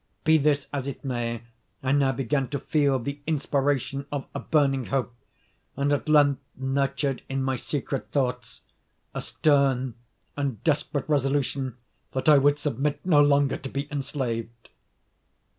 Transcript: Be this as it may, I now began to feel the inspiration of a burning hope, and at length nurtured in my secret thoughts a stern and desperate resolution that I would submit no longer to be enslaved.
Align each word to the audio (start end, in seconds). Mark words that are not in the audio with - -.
Be 0.23 0.39
this 0.39 0.67
as 0.73 0.87
it 0.87 1.05
may, 1.05 1.43
I 1.83 1.91
now 1.91 2.11
began 2.11 2.47
to 2.47 2.59
feel 2.59 2.97
the 2.97 3.21
inspiration 3.27 4.07
of 4.11 4.25
a 4.33 4.39
burning 4.39 4.85
hope, 4.85 5.13
and 5.77 5.93
at 5.93 6.09
length 6.09 6.41
nurtured 6.55 7.21
in 7.29 7.43
my 7.43 7.55
secret 7.55 8.09
thoughts 8.09 8.63
a 9.13 9.21
stern 9.21 9.93
and 10.35 10.63
desperate 10.63 11.07
resolution 11.07 11.77
that 12.13 12.27
I 12.27 12.39
would 12.39 12.57
submit 12.57 12.99
no 13.05 13.21
longer 13.21 13.57
to 13.57 13.69
be 13.69 13.87
enslaved. 13.91 14.69